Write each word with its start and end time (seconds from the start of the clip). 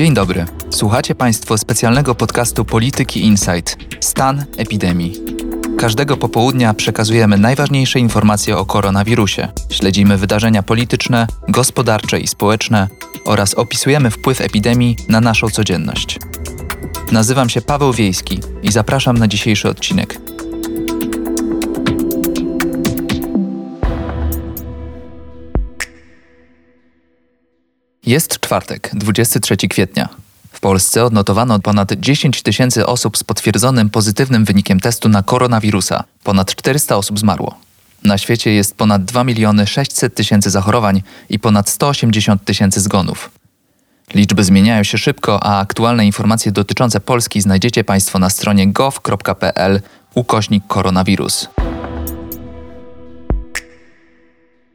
Dzień 0.00 0.14
dobry. 0.14 0.44
Słuchacie 0.70 1.14
Państwo 1.14 1.58
specjalnego 1.58 2.14
podcastu 2.14 2.64
Polityki 2.64 3.20
Insight 3.24 3.76
Stan 4.00 4.44
epidemii. 4.56 5.14
Każdego 5.78 6.16
popołudnia 6.16 6.74
przekazujemy 6.74 7.38
najważniejsze 7.38 7.98
informacje 7.98 8.56
o 8.56 8.66
koronawirusie. 8.66 9.48
Śledzimy 9.70 10.16
wydarzenia 10.16 10.62
polityczne, 10.62 11.26
gospodarcze 11.48 12.20
i 12.20 12.26
społeczne 12.26 12.88
oraz 13.24 13.54
opisujemy 13.54 14.10
wpływ 14.10 14.40
epidemii 14.40 14.96
na 15.08 15.20
naszą 15.20 15.48
codzienność. 15.48 16.18
Nazywam 17.12 17.48
się 17.48 17.60
Paweł 17.60 17.92
Wiejski 17.92 18.40
i 18.62 18.72
zapraszam 18.72 19.18
na 19.18 19.28
dzisiejszy 19.28 19.68
odcinek. 19.68 20.20
Jest 28.06 28.40
czwartek, 28.40 28.90
23 28.94 29.56
kwietnia. 29.56 30.08
W 30.52 30.60
Polsce 30.60 31.04
odnotowano 31.04 31.58
ponad 31.58 31.92
10 31.92 32.42
tysięcy 32.42 32.86
osób 32.86 33.18
z 33.18 33.24
potwierdzonym 33.24 33.90
pozytywnym 33.90 34.44
wynikiem 34.44 34.80
testu 34.80 35.08
na 35.08 35.22
koronawirusa. 35.22 36.04
Ponad 36.24 36.54
400 36.54 36.96
osób 36.96 37.18
zmarło. 37.18 37.58
Na 38.04 38.18
świecie 38.18 38.52
jest 38.52 38.76
ponad 38.76 39.04
2 39.04 39.24
miliony 39.24 39.66
600 39.66 40.14
tysięcy 40.14 40.50
zachorowań 40.50 41.02
i 41.28 41.38
ponad 41.38 41.68
180 41.68 42.44
tysięcy 42.44 42.80
zgonów. 42.80 43.30
Liczby 44.14 44.44
zmieniają 44.44 44.82
się 44.82 44.98
szybko, 44.98 45.42
a 45.42 45.60
aktualne 45.60 46.06
informacje 46.06 46.52
dotyczące 46.52 47.00
Polski 47.00 47.40
znajdziecie 47.40 47.84
Państwo 47.84 48.18
na 48.18 48.30
stronie 48.30 48.72
gov.pl 48.72 49.80
ukośnik 50.14 50.64
koronawirus. 50.66 51.48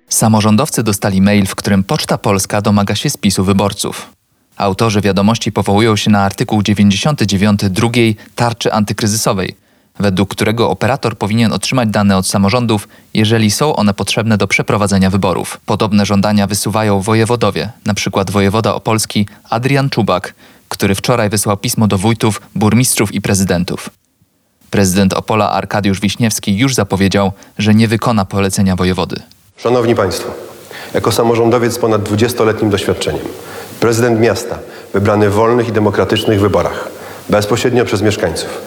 Samorządowcy 0.09 0.83
dostali 0.83 1.21
mail, 1.21 1.45
w 1.45 1.55
którym 1.55 1.83
Poczta 1.83 2.17
Polska 2.17 2.61
domaga 2.61 2.95
się 2.95 3.09
spisu 3.09 3.43
wyborców. 3.43 4.09
Autorzy 4.57 5.01
wiadomości 5.01 5.51
powołują 5.51 5.95
się 5.95 6.11
na 6.11 6.23
artykuł 6.23 6.63
99 6.63 7.59
drugiej 7.69 8.15
tarczy 8.35 8.73
antykryzysowej, 8.73 9.55
według 9.99 10.29
którego 10.29 10.69
operator 10.69 11.17
powinien 11.17 11.53
otrzymać 11.53 11.89
dane 11.89 12.17
od 12.17 12.27
samorządów, 12.27 12.87
jeżeli 13.13 13.51
są 13.51 13.75
one 13.75 13.93
potrzebne 13.93 14.37
do 14.37 14.47
przeprowadzenia 14.47 15.09
wyborów. 15.09 15.59
Podobne 15.65 16.05
żądania 16.05 16.47
wysuwają 16.47 17.01
wojewodowie, 17.01 17.71
np. 17.85 18.23
wojewoda 18.31 18.75
opolski 18.75 19.27
Adrian 19.49 19.89
Czubak, 19.89 20.33
który 20.69 20.95
wczoraj 20.95 21.29
wysłał 21.29 21.57
pismo 21.57 21.87
do 21.87 21.97
wójtów, 21.97 22.41
burmistrzów 22.55 23.13
i 23.13 23.21
prezydentów. 23.21 23.89
Prezydent 24.69 25.13
Opola 25.13 25.51
Arkadiusz 25.51 25.99
Wiśniewski 25.99 26.57
już 26.57 26.75
zapowiedział, 26.75 27.31
że 27.57 27.75
nie 27.75 27.87
wykona 27.87 28.25
polecenia 28.25 28.75
wojewody. 28.75 29.21
Szanowni 29.57 29.95
Państwo, 29.95 30.31
jako 30.93 31.11
samorządowiec 31.11 31.73
z 31.73 31.77
ponad 31.77 32.01
20-letnim 32.01 32.69
doświadczeniem, 32.69 33.25
prezydent 33.79 34.19
miasta 34.19 34.59
wybrany 34.93 35.29
w 35.29 35.33
wolnych 35.33 35.67
i 35.67 35.71
demokratycznych 35.71 36.39
wyborach, 36.39 36.87
bezpośrednio 37.29 37.85
przez 37.85 38.01
mieszkańców, 38.01 38.61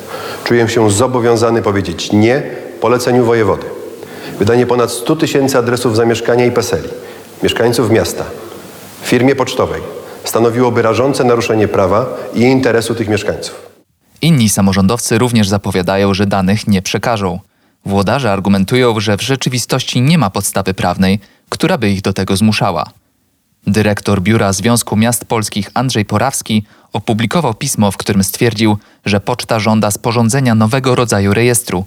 czuję 0.45 0.69
się 0.69 0.91
zobowiązany 0.91 1.63
powiedzieć 1.63 2.13
nie 2.13 2.43
poleceniu 2.81 3.25
wojewody. 3.25 3.67
Wydanie 4.39 4.67
ponad 4.67 4.91
100 4.91 5.17
tysięcy 5.17 5.59
adresów 5.59 5.97
zamieszkania 5.97 6.47
i 6.47 6.51
PESELi 6.51 6.89
mieszkańców 7.43 7.91
miasta 7.91 8.25
firmie 9.03 9.37
pocztowej 9.37 9.81
stanowiłoby 10.25 10.83
rażące 10.83 11.25
naruszenie 11.25 11.69
prawa 11.69 12.07
i 12.35 12.41
interesu 12.41 12.95
tych 12.95 13.09
mieszkańców. 13.09 13.67
Inni 14.23 14.49
samorządowcy 14.49 15.19
również 15.19 15.49
zapowiadają, 15.49 16.15
że 16.15 16.27
danych 16.27 16.69
nie 16.69 16.83
przekażą. 16.83 17.39
Włodarze 17.85 18.33
argumentują, 18.33 19.01
że 19.01 19.17
w 19.17 19.23
rzeczywistości 19.23 20.01
nie 20.01 20.19
ma 20.19 20.31
podstawy 20.31 20.75
prawnej, 20.75 21.21
która 21.49 21.79
by 21.79 21.91
ich 21.91 22.03
do 22.03 22.13
tego 22.13 22.37
zmuszała. 22.37 22.91
Dyrektor 23.67 24.23
Biura 24.23 24.53
Związku 24.53 24.97
Miast 24.97 25.25
Polskich 25.25 25.71
Andrzej 25.75 26.05
Porawski 26.05 26.65
opublikował 26.93 27.55
pismo, 27.55 27.91
w 27.91 27.97
którym 27.97 28.25
stwierdził, 28.25 28.79
że 29.05 29.21
poczta 29.21 29.59
żąda 29.59 29.91
sporządzenia 29.91 30.55
nowego 30.55 30.95
rodzaju 30.95 31.35
rejestru, 31.35 31.85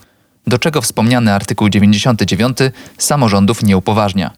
do 0.48 0.60
czego 0.60 0.82
wspomniany 0.82 1.34
artykuł 1.34 1.70
99 1.70 2.58
samorządów 2.98 3.64
nie 3.64 3.78
upoważnia. 3.78 4.32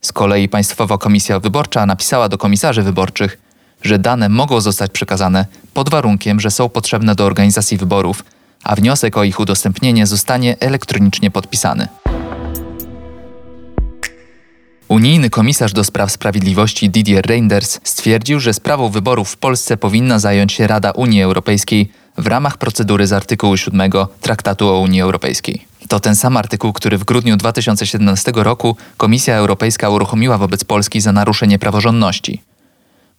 Z 0.00 0.12
kolei 0.12 0.48
Państwowa 0.48 0.98
Komisja 0.98 1.40
Wyborcza 1.40 1.86
napisała 1.86 2.28
do 2.28 2.38
komisarzy 2.38 2.82
wyborczych, 2.82 3.38
że 3.82 3.98
dane 3.98 4.28
mogą 4.28 4.60
zostać 4.60 4.90
przekazane 4.90 5.46
pod 5.74 5.90
warunkiem, 5.90 6.40
że 6.40 6.50
są 6.50 6.68
potrzebne 6.68 7.14
do 7.14 7.24
organizacji 7.24 7.78
wyborów, 7.78 8.24
a 8.64 8.76
wniosek 8.76 9.16
o 9.16 9.24
ich 9.24 9.40
udostępnienie 9.40 10.06
zostanie 10.06 10.56
elektronicznie 10.60 11.30
podpisany. 11.30 11.88
Unijny 14.88 15.30
komisarz 15.30 15.72
do 15.72 15.84
spraw 15.84 16.12
sprawiedliwości 16.12 16.90
Didier 16.90 17.26
Reinders 17.26 17.80
stwierdził, 17.84 18.40
że 18.40 18.54
sprawą 18.54 18.88
wyborów 18.88 19.30
w 19.30 19.36
Polsce 19.36 19.76
powinna 19.76 20.18
zająć 20.18 20.52
się 20.52 20.66
Rada 20.66 20.90
Unii 20.90 21.22
Europejskiej 21.22 21.88
w 22.18 22.26
ramach 22.26 22.58
procedury 22.58 23.06
z 23.06 23.12
artykułu 23.12 23.56
7 23.56 23.92
Traktatu 24.20 24.68
o 24.68 24.80
Unii 24.80 25.00
Europejskiej. 25.00 25.66
To 25.88 26.00
ten 26.00 26.16
sam 26.16 26.36
artykuł, 26.36 26.72
który 26.72 26.98
w 26.98 27.04
grudniu 27.04 27.36
2017 27.36 28.32
roku 28.34 28.76
Komisja 28.96 29.34
Europejska 29.34 29.88
uruchomiła 29.88 30.38
wobec 30.38 30.64
Polski 30.64 31.00
za 31.00 31.12
naruszenie 31.12 31.58
praworządności. 31.58 32.42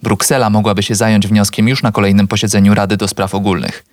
Bruksela 0.03 0.49
mogłaby 0.49 0.83
się 0.83 0.95
zająć 0.95 1.27
wnioskiem 1.27 1.67
już 1.67 1.83
na 1.83 1.91
kolejnym 1.91 2.27
posiedzeniu 2.27 2.73
Rady 2.73 2.97
do 2.97 3.07
Spraw 3.07 3.35
Ogólnych. 3.35 3.85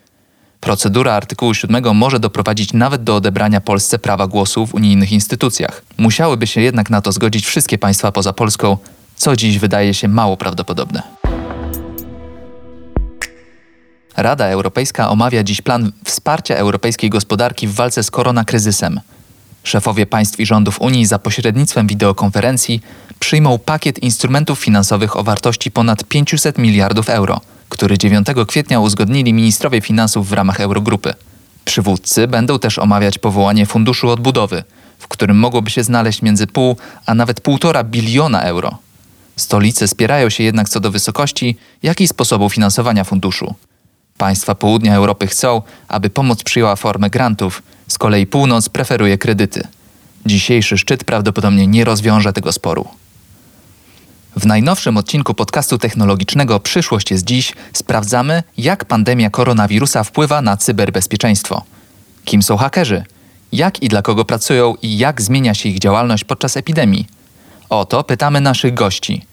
Procedura 0.61 1.13
artykułu 1.15 1.55
7 1.55 1.97
może 1.97 2.21
doprowadzić 2.21 2.73
nawet 2.73 3.05
do 3.05 3.17
odebrania 3.17 3.61
Polsce 3.61 3.99
prawa 3.99 4.27
głosu 4.27 4.67
w 4.67 4.75
unijnych 4.75 5.13
instytucjach. 5.13 5.83
Musiałyby 5.99 6.47
się 6.47 6.61
jednak 6.61 6.91
na 6.91 7.01
to 7.01 7.13
zgodzić 7.13 7.47
wszystkie 7.47 7.79
państwa 7.79 8.13
poza 8.13 8.33
Polską, 8.33 8.77
co 9.17 9.37
dziś 9.37 9.59
wydaje 9.59 9.95
się 9.95 10.09
mało 10.09 10.37
prawdopodobne. 10.37 11.03
Rada 14.17 14.47
Europejska 14.47 15.09
omawia 15.09 15.43
dziś 15.43 15.63
plan 15.63 15.93
wsparcia 16.05 16.55
europejskiej 16.55 17.11
gospodarki 17.11 17.67
w 17.67 17.75
walce 17.75 18.03
z 18.03 18.11
koronakryzysem. 18.11 19.01
Szefowie 19.65 20.07
państw 20.07 20.41
i 20.41 20.47
rządów 20.47 20.81
Unii 20.81 21.07
za 21.07 21.19
pośrednictwem 21.19 21.87
wideokonferencji 21.87 22.83
przyjmą 23.19 23.59
pakiet 23.59 23.99
instrumentów 23.99 24.59
finansowych 24.59 25.17
o 25.17 25.23
wartości 25.23 25.71
ponad 25.71 26.05
500 26.05 26.59
miliardów 26.59 27.11
euro– 27.11 27.41
który 27.71 27.99
9 27.99 28.27
kwietnia 28.49 28.81
uzgodnili 28.81 29.33
ministrowie 29.33 29.81
finansów 29.81 30.29
w 30.29 30.33
ramach 30.33 30.61
Eurogrupy. 30.61 31.15
Przywódcy 31.65 32.29
będą 32.29 32.59
też 32.59 32.79
omawiać 32.79 33.19
powołanie 33.19 33.67
Funduszu 33.67 34.09
Odbudowy, 34.09 34.65
w 34.99 35.09
którym 35.09 35.39
mogłoby 35.39 35.71
się 35.71 35.83
znaleźć 35.83 36.23
między 36.23 36.47
pół 36.47 36.77
a 37.07 37.15
nawet 37.15 37.41
półtora 37.41 37.85
biliona 37.85 38.43
euro. 38.43 38.79
Stolice 39.37 39.89
spierają 39.89 40.31
się 40.31 40.45
jednak 40.45 40.69
co 40.69 40.81
do 40.81 40.91
wysokości, 40.91 41.57
jak 41.83 42.01
i 42.01 42.09
sposobu 42.09 42.51
finansowania 42.51 43.05
funduszu. 43.05 43.55
Państwa 44.19 44.55
południa 44.55 44.95
Europy 44.95 45.27
chcą, 45.27 45.63
aby 45.89 46.11
pomoc 46.11 46.43
przyjęła 46.43 46.77
formę 46.77 47.11
grantów, 47.11 47.63
z 47.89 47.99
kolei 47.99 48.27
północ 48.27 48.69
preferuje 48.69 49.19
kredyty. 49.19 49.63
Dzisiejszy 50.27 50.79
szczyt 50.79 51.05
prawdopodobnie 51.05 51.67
nie 51.67 51.85
rozwiąże 51.85 52.33
tego 52.33 52.53
sporu. 52.53 52.89
W 54.37 54.47
najnowszym 54.47 54.97
odcinku 54.97 55.35
podcastu 55.35 55.79
technologicznego 55.79 56.61
Przyszłość 56.61 57.11
jest 57.11 57.25
dziś 57.25 57.53
sprawdzamy, 57.73 58.43
jak 58.59 58.85
pandemia 58.85 59.31
koronawirusa 59.31 60.05
wpływa 60.05 60.43
na 60.43 60.57
cyberbezpieczeństwo. 60.57 61.63
Kim 62.25 62.43
są 62.43 62.57
hakerzy? 62.57 63.05
Jak 63.53 63.83
i 63.83 63.89
dla 63.89 64.03
kogo 64.03 64.25
pracują 64.25 64.75
i 64.83 64.99
jak 64.99 65.23
zmienia 65.23 65.55
się 65.55 65.69
ich 65.69 65.79
działalność 65.79 66.25
podczas 66.25 66.57
epidemii? 66.57 67.07
O 67.69 67.85
to 67.85 68.05
pytamy 68.05 68.41
naszych 68.41 68.75
gości. 68.75 69.27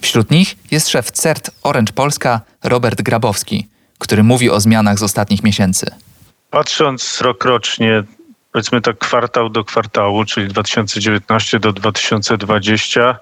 Wśród 0.00 0.30
nich 0.30 0.56
jest 0.70 0.88
szef 0.88 1.10
CERT 1.10 1.50
Orange 1.62 1.92
Polska 1.92 2.40
Robert 2.62 3.02
Grabowski, 3.02 3.68
który 3.98 4.22
mówi 4.22 4.50
o 4.50 4.60
zmianach 4.60 4.98
z 4.98 5.02
ostatnich 5.02 5.42
miesięcy. 5.42 5.90
Patrząc 6.50 7.20
rokrocznie 7.20 8.02
powiedzmy 8.52 8.80
tak 8.80 8.98
kwartał 8.98 9.48
do 9.48 9.64
kwartału, 9.64 10.24
czyli 10.24 10.48
2019 10.48 11.60
do 11.60 11.72
2020, 11.72 13.18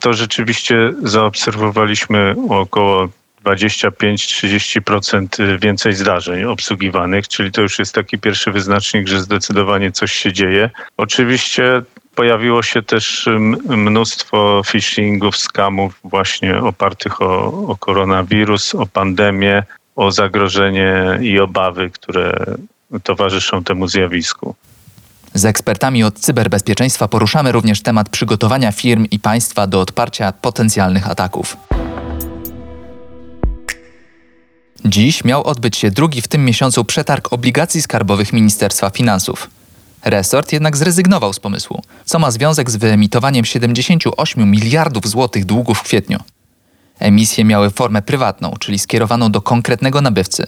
to 0.00 0.12
rzeczywiście 0.12 0.92
zaobserwowaliśmy 1.02 2.34
około 2.48 3.08
25-30% 3.44 5.58
więcej 5.58 5.92
zdarzeń 5.92 6.44
obsługiwanych, 6.44 7.28
czyli 7.28 7.52
to 7.52 7.62
już 7.62 7.78
jest 7.78 7.94
taki 7.94 8.18
pierwszy 8.18 8.52
wyznacznik, 8.52 9.08
że 9.08 9.20
zdecydowanie 9.20 9.92
coś 9.92 10.12
się 10.12 10.32
dzieje. 10.32 10.70
Oczywiście 10.96 11.82
pojawiło 12.14 12.62
się 12.62 12.82
też 12.82 13.28
mnóstwo 13.68 14.62
phishingów, 14.66 15.36
skamów 15.36 16.00
właśnie 16.04 16.58
opartych 16.58 17.22
o, 17.22 17.44
o 17.68 17.76
koronawirus, 17.76 18.74
o 18.74 18.86
pandemię, 18.86 19.62
o 19.96 20.12
zagrożenie 20.12 21.18
i 21.20 21.40
obawy, 21.40 21.90
które 21.90 22.46
towarzyszą 23.02 23.64
temu 23.64 23.88
zjawisku. 23.88 24.54
Z 25.34 25.44
ekspertami 25.44 26.04
od 26.04 26.18
cyberbezpieczeństwa 26.18 27.08
poruszamy 27.08 27.52
również 27.52 27.82
temat 27.82 28.08
przygotowania 28.08 28.72
firm 28.72 29.06
i 29.10 29.18
państwa 29.18 29.66
do 29.66 29.80
odparcia 29.80 30.32
potencjalnych 30.32 31.10
ataków. 31.10 31.56
Dziś 34.84 35.24
miał 35.24 35.44
odbyć 35.44 35.76
się 35.76 35.90
drugi 35.90 36.22
w 36.22 36.28
tym 36.28 36.44
miesiącu 36.44 36.84
przetarg 36.84 37.32
obligacji 37.32 37.82
skarbowych 37.82 38.32
Ministerstwa 38.32 38.90
Finansów. 38.90 39.50
Resort 40.04 40.52
jednak 40.52 40.76
zrezygnował 40.76 41.32
z 41.32 41.40
pomysłu, 41.40 41.82
co 42.04 42.18
ma 42.18 42.30
związek 42.30 42.70
z 42.70 42.76
wyemitowaniem 42.76 43.44
78 43.44 44.50
miliardów 44.50 45.08
złotych 45.08 45.44
długów 45.44 45.78
w 45.78 45.82
kwietniu. 45.82 46.18
Emisje 46.98 47.44
miały 47.44 47.70
formę 47.70 48.02
prywatną, 48.02 48.54
czyli 48.60 48.78
skierowaną 48.78 49.30
do 49.30 49.42
konkretnego 49.42 50.00
nabywcy. 50.00 50.46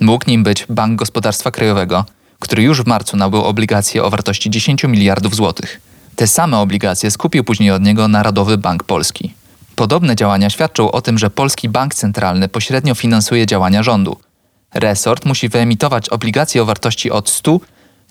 Mógł 0.00 0.30
nim 0.30 0.42
być 0.42 0.66
Bank 0.68 0.98
Gospodarstwa 0.98 1.50
Krajowego, 1.50 2.04
który 2.38 2.62
już 2.62 2.82
w 2.82 2.86
marcu 2.86 3.16
nabył 3.16 3.42
obligacje 3.42 4.04
o 4.04 4.10
wartości 4.10 4.50
10 4.50 4.84
miliardów 4.84 5.34
złotych. 5.34 5.80
Te 6.16 6.26
same 6.26 6.58
obligacje 6.58 7.10
skupił 7.10 7.44
później 7.44 7.70
od 7.70 7.82
niego 7.82 8.08
Narodowy 8.08 8.58
Bank 8.58 8.84
Polski. 8.84 9.34
Podobne 9.76 10.16
działania 10.16 10.50
świadczą 10.50 10.90
o 10.90 11.02
tym, 11.02 11.18
że 11.18 11.30
Polski 11.30 11.68
Bank 11.68 11.94
Centralny 11.94 12.48
pośrednio 12.48 12.94
finansuje 12.94 13.46
działania 13.46 13.82
rządu. 13.82 14.16
Resort 14.74 15.24
musi 15.24 15.48
wyemitować 15.48 16.08
obligacje 16.08 16.62
o 16.62 16.64
wartości 16.64 17.10
od 17.10 17.30
100 17.30 17.60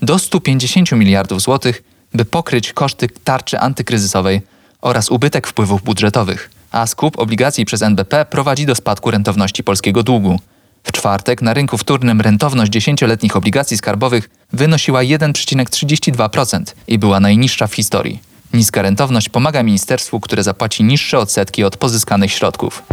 do 0.01 0.19
150 0.19 0.91
miliardów 0.91 1.41
złotych, 1.41 1.83
by 2.13 2.25
pokryć 2.25 2.74
koszty 2.74 3.09
tarczy 3.24 3.59
antykryzysowej 3.59 4.41
oraz 4.81 5.09
ubytek 5.09 5.47
wpływów 5.47 5.83
budżetowych, 5.83 6.50
a 6.71 6.88
skup 6.88 7.19
obligacji 7.19 7.65
przez 7.65 7.81
NBP 7.81 8.25
prowadzi 8.25 8.65
do 8.65 8.75
spadku 8.75 9.12
rentowności 9.12 9.63
polskiego 9.63 10.03
długu. 10.03 10.39
W 10.83 10.91
czwartek 10.91 11.41
na 11.41 11.53
rynku 11.53 11.77
wtórnym 11.77 12.21
rentowność 12.21 12.71
10-letnich 12.71 13.38
obligacji 13.38 13.77
skarbowych 13.77 14.30
wynosiła 14.53 15.00
1,32% 15.00 16.63
i 16.88 16.97
była 16.97 17.19
najniższa 17.19 17.68
w 17.68 17.75
historii. 17.75 18.19
Niska 18.53 18.81
rentowność 18.81 19.30
pomaga 19.30 19.63
ministerstwu, 19.63 20.19
które 20.19 20.44
zapłaci 20.44 20.83
niższe 20.83 21.19
odsetki 21.19 21.63
od 21.63 21.77
pozyskanych 21.77 22.31
środków. 22.31 22.83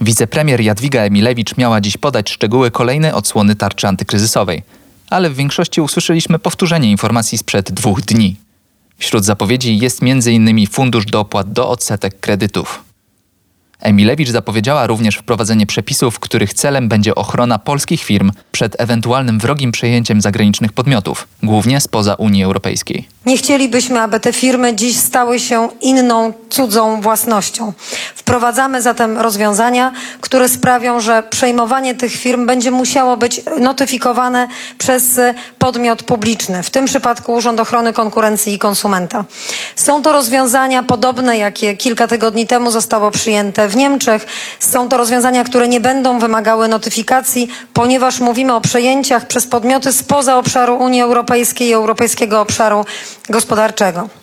Wicepremier 0.00 0.60
Jadwiga 0.60 1.00
Emilewicz 1.00 1.56
miała 1.56 1.80
dziś 1.80 1.96
podać 1.96 2.30
szczegóły 2.30 2.70
kolejnej 2.70 3.12
odsłony 3.12 3.56
tarczy 3.56 3.88
antykryzysowej, 3.88 4.62
ale 5.10 5.30
w 5.30 5.36
większości 5.36 5.80
usłyszeliśmy 5.80 6.38
powtórzenie 6.38 6.90
informacji 6.90 7.38
sprzed 7.38 7.72
dwóch 7.72 8.00
dni. 8.00 8.36
Wśród 8.98 9.24
zapowiedzi 9.24 9.78
jest 9.78 10.02
m.in. 10.02 10.66
fundusz 10.66 11.06
dopłat 11.06 11.52
do 11.52 11.68
odsetek 11.68 12.20
kredytów. 12.20 12.91
Emilewicz 13.82 14.28
zapowiedziała 14.28 14.86
również 14.86 15.16
wprowadzenie 15.16 15.66
przepisów, 15.66 16.18
których 16.18 16.54
celem 16.54 16.88
będzie 16.88 17.14
ochrona 17.14 17.58
polskich 17.58 18.02
firm 18.02 18.30
przed 18.52 18.80
ewentualnym 18.80 19.38
wrogim 19.38 19.72
przejęciem 19.72 20.20
zagranicznych 20.20 20.72
podmiotów, 20.72 21.28
głównie 21.42 21.80
spoza 21.80 22.14
Unii 22.14 22.44
Europejskiej. 22.44 23.08
Nie 23.26 23.36
chcielibyśmy, 23.36 24.00
aby 24.00 24.20
te 24.20 24.32
firmy 24.32 24.76
dziś 24.76 24.96
stały 24.96 25.40
się 25.40 25.68
inną, 25.80 26.32
cudzą 26.52 27.00
własnością. 27.00 27.72
Wprowadzamy 28.14 28.82
zatem 28.82 29.18
rozwiązania, 29.18 29.92
które 30.20 30.48
sprawią, 30.48 31.00
że 31.00 31.22
przejmowanie 31.22 31.94
tych 31.94 32.12
firm 32.12 32.46
będzie 32.46 32.70
musiało 32.70 33.16
być 33.16 33.40
notyfikowane 33.60 34.48
przez 34.78 35.20
podmiot 35.58 36.02
publiczny, 36.02 36.62
w 36.62 36.70
tym 36.70 36.84
przypadku 36.84 37.32
Urząd 37.32 37.60
Ochrony 37.60 37.92
Konkurencji 37.92 38.54
i 38.54 38.58
Konsumenta. 38.58 39.24
Są 39.76 40.02
to 40.02 40.12
rozwiązania 40.12 40.82
podobne, 40.82 41.38
jakie 41.38 41.76
kilka 41.76 42.08
tygodni 42.08 42.46
temu 42.46 42.70
zostało 42.70 43.10
przyjęte 43.10 43.68
w 43.68 43.76
Niemczech. 43.76 44.26
Są 44.60 44.88
to 44.88 44.96
rozwiązania, 44.96 45.44
które 45.44 45.68
nie 45.68 45.80
będą 45.80 46.18
wymagały 46.18 46.68
notyfikacji, 46.68 47.48
ponieważ 47.72 48.20
mówimy 48.20 48.54
o 48.54 48.60
przejęciach 48.60 49.26
przez 49.26 49.46
podmioty 49.46 49.92
spoza 49.92 50.36
obszaru 50.38 50.76
Unii 50.76 51.02
Europejskiej 51.02 51.68
i 51.68 51.72
Europejskiego 51.72 52.40
Obszaru 52.40 52.84
Gospodarczego. 53.28 54.21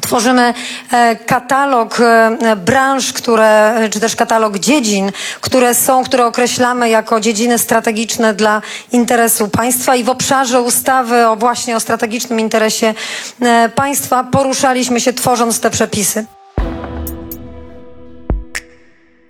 Tworzymy 0.00 0.54
e, 0.92 1.16
katalog 1.16 2.00
e, 2.00 2.56
branż, 2.56 3.12
które, 3.12 3.74
czy 3.92 4.00
też 4.00 4.16
katalog 4.16 4.58
dziedzin, 4.58 5.12
które 5.40 5.74
są, 5.74 6.04
które 6.04 6.26
określamy 6.26 6.88
jako 6.88 7.20
dziedziny 7.20 7.58
strategiczne 7.58 8.34
dla 8.34 8.62
interesu 8.92 9.48
państwa 9.48 9.96
i 9.96 10.04
w 10.04 10.08
obszarze 10.08 10.60
ustawy 10.60 11.26
o 11.26 11.36
właśnie 11.36 11.76
o 11.76 11.80
strategicznym 11.80 12.40
interesie 12.40 12.94
e, 13.40 13.68
państwa 13.68 14.24
poruszaliśmy 14.24 15.00
się 15.00 15.12
tworząc 15.12 15.60
te 15.60 15.70
przepisy. 15.70 16.26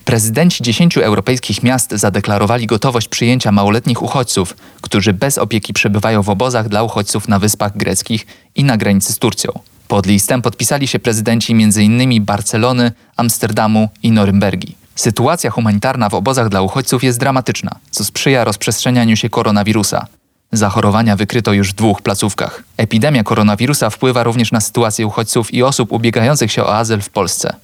Prezydenci 0.04 0.62
dziesięciu 0.62 1.00
europejskich 1.00 1.62
miast 1.62 1.90
zadeklarowali 1.90 2.66
gotowość 2.66 3.08
przyjęcia 3.08 3.52
małoletnich 3.52 4.02
uchodźców, 4.02 4.56
którzy 4.80 5.12
bez 5.12 5.38
opieki 5.38 5.72
przebywają 5.72 6.22
w 6.22 6.28
obozach 6.28 6.68
dla 6.68 6.82
uchodźców 6.82 7.28
na 7.28 7.38
wyspach 7.38 7.76
greckich 7.76 8.26
i 8.54 8.64
na 8.64 8.76
granicy 8.76 9.12
z 9.12 9.18
Turcją. 9.18 9.73
Pod 9.94 10.06
listem 10.06 10.42
podpisali 10.42 10.88
się 10.88 10.98
prezydenci 10.98 11.52
m.in. 11.52 12.24
Barcelony, 12.24 12.92
Amsterdamu 13.16 13.88
i 14.02 14.12
Norymbergi. 14.12 14.76
Sytuacja 14.94 15.50
humanitarna 15.50 16.08
w 16.08 16.14
obozach 16.14 16.48
dla 16.48 16.62
uchodźców 16.62 17.04
jest 17.04 17.18
dramatyczna, 17.18 17.70
co 17.90 18.04
sprzyja 18.04 18.44
rozprzestrzenianiu 18.44 19.16
się 19.16 19.30
koronawirusa. 19.30 20.06
Zachorowania 20.52 21.16
wykryto 21.16 21.52
już 21.52 21.70
w 21.70 21.74
dwóch 21.74 22.02
placówkach. 22.02 22.62
Epidemia 22.76 23.24
koronawirusa 23.24 23.90
wpływa 23.90 24.22
również 24.22 24.52
na 24.52 24.60
sytuację 24.60 25.06
uchodźców 25.06 25.54
i 25.54 25.62
osób 25.62 25.92
ubiegających 25.92 26.52
się 26.52 26.64
o 26.64 26.76
azyl 26.76 27.00
w 27.00 27.10
Polsce. 27.10 27.56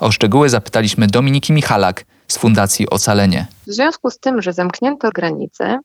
O 0.00 0.12
szczegóły 0.12 0.48
zapytaliśmy 0.48 1.06
Dominiki 1.06 1.52
Michalak 1.52 2.04
z 2.28 2.38
Fundacji 2.38 2.90
Ocalenie. 2.90 3.46
W 3.66 3.72
związku 3.72 4.10
z 4.10 4.18
tym, 4.18 4.42
że 4.42 4.52
zamknięto 4.52 5.10
granice, 5.14 5.78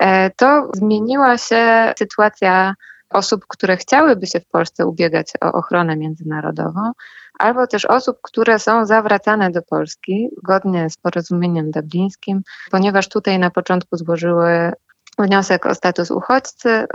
e, 0.00 0.30
to 0.30 0.70
zmieniła 0.74 1.38
się 1.38 1.92
sytuacja 1.98 2.74
osób, 3.12 3.44
które 3.48 3.76
chciałyby 3.76 4.26
się 4.26 4.40
w 4.40 4.48
Polsce 4.48 4.86
ubiegać 4.86 5.32
o 5.40 5.52
ochronę 5.52 5.96
międzynarodową, 5.96 6.92
albo 7.38 7.66
też 7.66 7.84
osób, 7.84 8.18
które 8.22 8.58
są 8.58 8.86
zawracane 8.86 9.50
do 9.50 9.62
Polski 9.62 10.28
zgodnie 10.38 10.90
z 10.90 10.96
porozumieniem 10.96 11.70
dublińskim, 11.70 12.42
ponieważ 12.70 13.08
tutaj 13.08 13.38
na 13.38 13.50
początku 13.50 13.96
złożyły 13.96 14.72
wniosek 15.18 15.66
o 15.66 15.74
status 15.74 16.10
uchodźcy, 16.10 16.86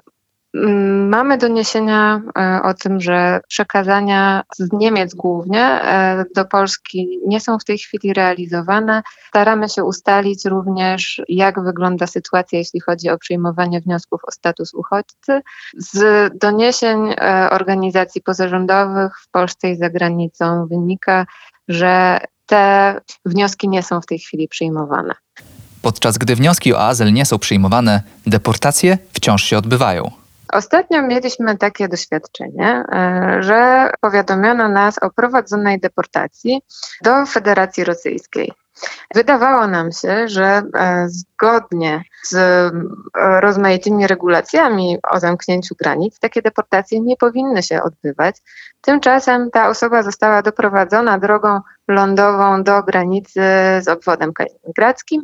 mamy 1.09 1.37
doniesienia 1.37 2.21
e, 2.37 2.61
o 2.63 2.73
tym, 2.73 3.01
że 3.01 3.39
przekazania 3.47 4.43
z 4.57 4.71
Niemiec 4.71 5.15
głównie 5.15 5.61
e, 5.61 6.25
do 6.35 6.45
Polski 6.45 7.19
nie 7.27 7.39
są 7.39 7.59
w 7.59 7.63
tej 7.63 7.77
chwili 7.77 8.13
realizowane. 8.13 9.03
Staramy 9.27 9.69
się 9.69 9.83
ustalić 9.83 10.45
również, 10.45 11.21
jak 11.29 11.63
wygląda 11.63 12.07
sytuacja, 12.07 12.59
jeśli 12.59 12.79
chodzi 12.79 13.09
o 13.09 13.17
przyjmowanie 13.17 13.81
wniosków 13.81 14.21
o 14.27 14.31
status 14.31 14.73
uchodźcy. 14.73 15.41
Z 15.77 16.31
doniesień 16.37 17.13
e, 17.17 17.49
organizacji 17.51 18.21
pozarządowych 18.21 19.19
w 19.21 19.29
Polsce 19.31 19.71
i 19.71 19.75
za 19.75 19.89
granicą 19.89 20.67
wynika, 20.67 21.25
że 21.67 22.19
te 22.45 22.95
wnioski 23.25 23.69
nie 23.69 23.83
są 23.83 24.01
w 24.01 24.05
tej 24.05 24.19
chwili 24.19 24.47
przyjmowane. 24.47 25.13
Podczas 25.81 26.17
gdy 26.17 26.35
wnioski 26.35 26.73
o 26.73 26.81
azyl 26.81 27.13
nie 27.13 27.25
są 27.25 27.39
przyjmowane, 27.39 28.01
deportacje 28.27 28.97
wciąż 29.13 29.43
się 29.43 29.57
odbywają. 29.57 30.26
Ostatnio 30.57 31.01
mieliśmy 31.01 31.57
takie 31.57 31.87
doświadczenie, 31.87 32.83
e, 32.91 33.37
że 33.43 33.91
powiadomiono 34.01 34.69
nas 34.69 34.97
o 34.97 35.09
prowadzonej 35.09 35.79
deportacji 35.79 36.61
do 37.03 37.25
Federacji 37.25 37.83
Rosyjskiej. 37.83 38.53
Wydawało 39.15 39.67
nam 39.67 39.91
się, 39.91 40.27
że 40.27 40.45
e, 40.45 41.07
zgodnie 41.09 42.03
z 42.23 42.33
e, 42.33 42.71
rozmaitymi 43.41 44.07
regulacjami 44.07 44.97
o 45.11 45.19
zamknięciu 45.19 45.75
granic, 45.75 46.19
takie 46.19 46.41
deportacje 46.41 47.01
nie 47.01 47.17
powinny 47.17 47.63
się 47.63 47.83
odbywać. 47.83 48.35
Tymczasem 48.81 49.51
ta 49.51 49.69
osoba 49.69 50.03
została 50.03 50.41
doprowadzona 50.41 51.19
drogą 51.19 51.61
lądową 51.87 52.63
do 52.63 52.83
granicy 52.83 53.41
z 53.81 53.87
obwodem 53.87 54.33
kaliningradzkim 54.33 55.21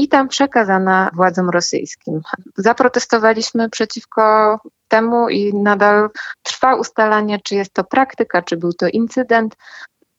i 0.00 0.08
tam 0.08 0.28
przekazana 0.28 1.10
władzom 1.14 1.50
rosyjskim. 1.50 2.20
Zaprotestowaliśmy 2.56 3.70
przeciwko 3.70 4.56
temu 4.88 5.28
i 5.28 5.54
nadal 5.54 6.10
trwa 6.42 6.74
ustalanie, 6.74 7.40
czy 7.44 7.54
jest 7.54 7.74
to 7.74 7.84
praktyka, 7.84 8.42
czy 8.42 8.56
był 8.56 8.72
to 8.72 8.88
incydent. 8.88 9.56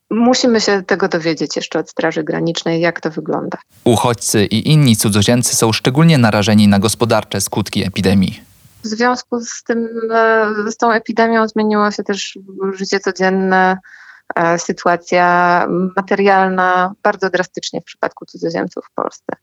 Musimy 0.10 0.62
się 0.62 0.84
tego 0.84 1.08
dowiedzieć 1.08 1.56
jeszcze 1.56 1.80
od 1.80 1.90
Straży 1.90 2.24
Granicznej, 2.24 2.82
jak 2.82 3.02
to 3.02 3.10
wygląda. 3.10 3.58
Uchodźcy 3.84 4.46
i 4.46 4.72
inni 4.72 4.96
cudzoziemcy 4.96 5.56
są 5.56 5.74
szczególnie 5.74 6.18
narażeni 6.18 6.68
na 6.68 6.80
gospodarcze 6.80 7.42
skutki 7.42 7.88
epidemii. 7.88 8.44
W 8.84 8.88
związku 8.88 9.40
z 9.40 9.64
tym, 9.64 9.90
e, 10.12 10.72
z 10.72 10.78
tą 10.78 10.92
epidemią 10.92 11.48
zmieniło 11.48 11.92
się 11.92 12.04
też 12.04 12.40
życie 12.74 13.00
codzienne, 13.00 13.78
e, 14.36 14.60
sytuacja 14.60 15.68
materialna 15.96 16.94
bardzo 17.04 17.30
drastycznie 17.30 17.82
w 17.82 17.84
przypadku 17.84 18.26
cudzoziemców 18.26 18.86
w 18.92 18.94
Polsce. 18.94 19.34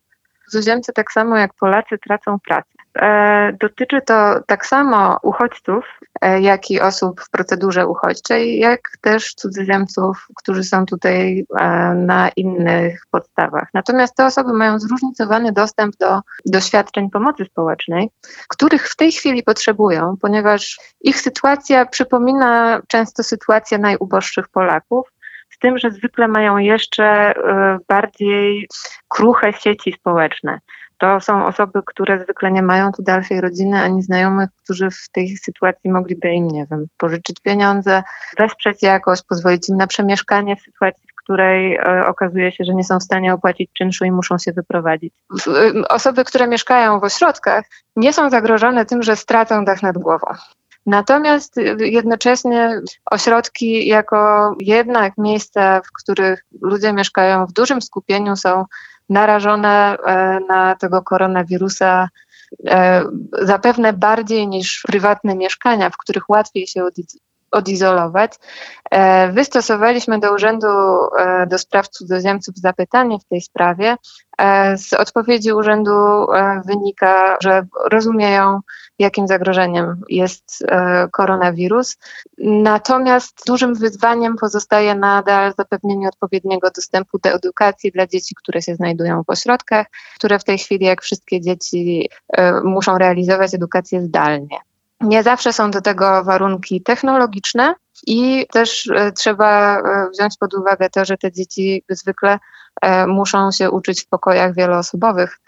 Cudzoziemcy 0.50 0.93
tak 0.93 1.12
samo 1.12 1.37
jak 1.37 1.55
Polacy 1.55 1.99
tracą 1.99 2.38
pracę. 2.47 2.78
E, 3.00 3.52
dotyczy 3.61 4.00
to 4.07 4.40
tak 4.47 4.67
samo 4.67 5.19
uchodźców, 5.23 5.85
e, 6.21 6.40
jak 6.40 6.71
i 6.71 6.81
osób 6.81 7.21
w 7.21 7.31
procedurze 7.31 7.87
uchodźczej, 7.87 8.59
jak 8.59 8.81
też 9.00 9.35
cudzoziemców, 9.35 10.26
którzy 10.37 10.64
są 10.64 10.87
tutaj 10.87 11.47
e, 11.61 11.95
na 11.95 12.28
innych 12.28 13.02
podstawach. 13.11 13.69
Natomiast 13.75 14.17
te 14.17 14.26
osoby 14.26 14.52
mają 14.52 14.78
zróżnicowany 14.78 15.52
dostęp 15.52 15.97
do, 15.97 16.21
do 16.47 16.61
świadczeń 16.61 17.11
pomocy 17.11 17.45
społecznej, 17.45 18.11
których 18.49 18.88
w 18.88 18.97
tej 18.97 19.12
chwili 19.12 19.43
potrzebują, 19.43 20.17
ponieważ 20.21 20.78
ich 21.00 21.21
sytuacja 21.21 21.87
przypomina 21.87 22.81
często 22.88 23.23
sytuację 23.23 23.78
najuboższych 23.78 24.49
Polaków 24.49 25.09
tym, 25.59 25.79
że 25.79 25.91
zwykle 25.91 26.29
mają 26.29 26.59
jeszcze 26.59 27.35
bardziej 27.88 28.69
kruche 29.09 29.53
sieci 29.53 29.93
społeczne. 29.93 30.61
To 30.99 31.21
są 31.21 31.47
osoby, 31.47 31.81
które 31.87 32.21
zwykle 32.21 32.53
nie 32.53 32.62
mają 32.62 32.93
tu 32.93 33.03
dalszej 33.03 33.41
rodziny 33.41 33.83
ani 33.83 34.03
znajomych, 34.03 34.50
którzy 34.65 34.91
w 34.91 35.09
tej 35.12 35.37
sytuacji 35.37 35.91
mogliby 35.91 36.33
im, 36.33 36.49
nie 36.49 36.67
wiem, 36.71 36.87
pożyczyć 36.97 37.41
pieniądze, 37.41 38.03
wesprzeć 38.38 38.83
jakoś, 38.83 39.23
pozwolić 39.23 39.69
im 39.69 39.77
na 39.77 39.87
przemieszkanie 39.87 40.57
w 40.57 40.61
sytuacji, 40.61 41.09
w 41.12 41.15
której 41.15 41.77
e, 41.77 42.07
okazuje 42.07 42.53
się, 42.53 42.65
że 42.65 42.75
nie 42.75 42.85
są 42.85 42.99
w 42.99 43.03
stanie 43.03 43.35
opłacić 43.35 43.71
czynszu 43.73 44.05
i 44.05 44.11
muszą 44.11 44.38
się 44.38 44.53
wyprowadzić. 44.53 45.15
Osoby, 45.88 46.25
które 46.25 46.49
mieszkają 46.49 47.00
w 47.00 47.05
ośrodkach, 47.05 47.65
nie 47.97 48.12
są 48.12 48.31
zagrożone 48.31 48.87
tym, 48.87 49.03
że 49.03 49.17
stracą 49.17 49.65
dach 49.65 49.83
nad 49.83 49.99
głową. 49.99 50.27
Natomiast 50.87 51.57
jednocześnie 51.79 52.81
ośrodki 53.11 53.87
jako 53.87 54.53
jednak 54.61 55.13
miejsca, 55.19 55.81
w 55.81 55.93
których 56.03 56.45
ludzie 56.63 56.93
mieszkają 56.93 57.47
w 57.47 57.53
dużym 57.53 57.83
skupieniu, 57.83 58.37
są 58.37 58.65
narażone 59.09 59.97
e, 59.99 60.41
na 60.49 60.77
tego 60.77 61.03
koronawirusa 61.03 62.09
e, 62.67 63.05
zapewne 63.33 63.93
bardziej 63.93 64.49
niż 64.49 64.83
prywatne 64.87 65.37
mieszkania, 65.37 65.91
w 65.91 65.97
których 65.97 66.29
łatwiej 66.29 66.67
się 66.67 66.85
odizolować. 67.50 68.33
E, 68.90 69.33
wystosowaliśmy 69.33 70.19
do 70.19 70.35
Urzędu 70.35 70.69
do 71.47 71.59
Spraw 71.59 71.88
Cudzoziemców 71.88 72.57
zapytanie 72.57 73.19
w 73.19 73.25
tej 73.25 73.40
sprawie. 73.40 73.97
Z 74.76 74.93
odpowiedzi 74.93 75.52
Urzędu 75.52 76.26
wynika, 76.67 77.37
że 77.43 77.67
rozumieją 77.90 78.61
jakim 78.99 79.28
zagrożeniem 79.28 80.02
jest 80.09 80.64
e, 80.69 81.09
koronawirus. 81.12 81.97
Natomiast 82.38 83.43
dużym 83.47 83.75
wyzwaniem 83.75 84.37
pozostaje 84.37 84.95
nadal 84.95 85.55
zapewnienie 85.59 86.09
odpowiedniego 86.09 86.71
dostępu 86.71 87.19
do 87.19 87.31
edukacji 87.31 87.93
dla 87.93 88.07
dzieci, 88.07 88.35
które 88.35 88.62
się 88.62 88.75
znajdują 88.75 89.23
w 89.23 89.31
ośrodkach, 89.31 89.87
które 90.14 90.38
w 90.38 90.45
tej 90.45 90.59
chwili, 90.59 90.87
jak 90.87 91.02
wszystkie 91.02 91.40
dzieci, 91.40 92.09
e, 92.28 92.61
muszą 92.61 92.99
realizować 92.99 93.55
edukację 93.55 94.02
zdalnie. 94.02 94.59
Nie 95.00 95.23
zawsze 95.23 95.52
są 95.52 95.71
do 95.71 95.81
tego 95.81 96.25
warunki 96.25 96.83
technologiczne 96.83 97.75
i 98.07 98.47
też 98.52 98.90
e, 98.95 99.12
trzeba 99.12 99.83
wziąć 100.12 100.37
pod 100.40 100.55
uwagę 100.55 100.90
to, 100.90 101.05
że 101.05 101.17
te 101.17 101.33
dzieci 101.33 101.85
zwykle 101.88 102.38
muszą 103.07 103.52
się 103.52 103.71
uczyć 103.71 104.02
w 104.02 104.09
pokojach 104.09 104.55
wieloosobowych, 104.55 105.38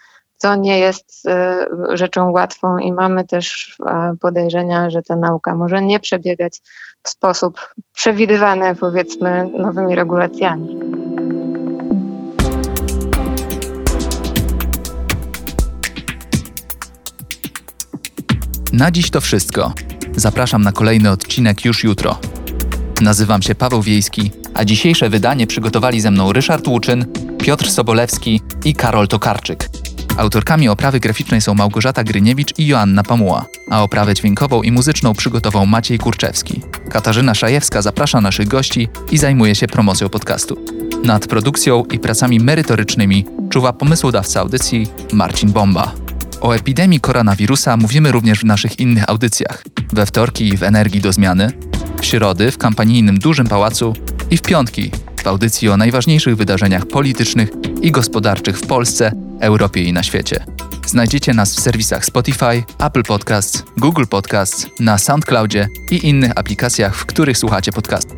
co 0.40 0.54
nie 0.54 0.78
jest 0.78 1.26
e, 1.28 1.66
rzeczą 1.92 2.30
łatwą 2.30 2.78
i 2.78 2.92
mamy 2.92 3.24
też 3.24 3.76
e, 3.86 4.12
podejrzenia, 4.20 4.90
że 4.90 5.02
ta 5.02 5.16
nauka 5.16 5.54
może 5.54 5.82
nie 5.82 6.00
przebiegać 6.00 6.60
w 7.02 7.08
sposób 7.08 7.74
przewidywany, 7.92 8.74
powiedzmy, 8.74 9.50
nowymi 9.58 9.94
regulacjami. 9.94 10.99
Na 18.72 18.90
dziś 18.90 19.10
to 19.10 19.20
wszystko. 19.20 19.72
Zapraszam 20.16 20.62
na 20.62 20.72
kolejny 20.72 21.10
odcinek 21.10 21.64
już 21.64 21.84
jutro. 21.84 22.18
Nazywam 23.00 23.42
się 23.42 23.54
Paweł 23.54 23.82
Wiejski, 23.82 24.30
a 24.54 24.64
dzisiejsze 24.64 25.10
wydanie 25.10 25.46
przygotowali 25.46 26.00
ze 26.00 26.10
mną 26.10 26.32
Ryszard 26.32 26.68
Łuczyn, 26.68 27.06
Piotr 27.38 27.70
Sobolewski 27.70 28.40
i 28.64 28.74
Karol 28.74 29.08
Tokarczyk. 29.08 29.68
Autorkami 30.16 30.68
oprawy 30.68 31.00
graficznej 31.00 31.40
są 31.40 31.54
Małgorzata 31.54 32.04
Gryniewicz 32.04 32.58
i 32.58 32.66
Joanna 32.66 33.02
Pamuła, 33.02 33.46
a 33.70 33.82
oprawę 33.82 34.14
dźwiękową 34.14 34.62
i 34.62 34.72
muzyczną 34.72 35.14
przygotował 35.14 35.66
Maciej 35.66 35.98
Kurczewski. 35.98 36.62
Katarzyna 36.90 37.34
Szajewska 37.34 37.82
zaprasza 37.82 38.20
naszych 38.20 38.48
gości 38.48 38.88
i 39.10 39.18
zajmuje 39.18 39.54
się 39.54 39.66
promocją 39.66 40.08
podcastu. 40.08 40.56
Nad 41.04 41.26
produkcją 41.26 41.84
i 41.84 41.98
pracami 41.98 42.40
merytorycznymi 42.40 43.24
czuwa 43.50 43.72
pomysłodawca 43.72 44.40
audycji 44.40 44.86
Marcin 45.12 45.52
Bomba. 45.52 45.92
O 46.40 46.52
epidemii 46.52 47.00
koronawirusa 47.00 47.76
mówimy 47.76 48.12
również 48.12 48.40
w 48.40 48.44
naszych 48.44 48.80
innych 48.80 49.10
audycjach. 49.10 49.64
We 49.92 50.06
wtorki 50.06 50.56
w 50.56 50.62
Energii 50.62 51.00
do 51.00 51.12
Zmiany, 51.12 51.52
w 52.00 52.04
środy 52.04 52.50
w 52.50 52.58
kampanijnym 52.58 53.18
Dużym 53.18 53.46
Pałacu 53.46 53.94
i 54.30 54.36
w 54.36 54.42
piątki 54.42 54.90
w 55.22 55.26
audycji 55.26 55.68
o 55.68 55.76
najważniejszych 55.76 56.36
wydarzeniach 56.36 56.86
politycznych 56.86 57.48
i 57.82 57.92
gospodarczych 57.92 58.58
w 58.58 58.66
Polsce, 58.66 59.12
Europie 59.40 59.82
i 59.82 59.92
na 59.92 60.02
świecie. 60.02 60.44
Znajdziecie 60.86 61.34
nas 61.34 61.56
w 61.56 61.60
serwisach 61.60 62.04
Spotify, 62.04 62.62
Apple 62.78 63.02
Podcasts, 63.02 63.62
Google 63.76 64.04
Podcasts, 64.10 64.66
na 64.80 64.98
SoundCloudzie 64.98 65.68
i 65.90 66.08
innych 66.08 66.32
aplikacjach, 66.38 66.96
w 66.96 67.06
których 67.06 67.38
słuchacie 67.38 67.72
podcast. 67.72 68.08